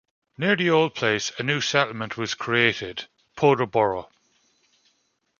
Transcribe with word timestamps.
Near 0.35 0.55
the 0.55 0.71
old 0.71 0.95
place 0.95 1.31
a 1.37 1.43
new 1.43 1.61
settlement 1.61 2.17
was 2.17 2.33
created, 2.33 3.05
"Podobora". 3.37 4.07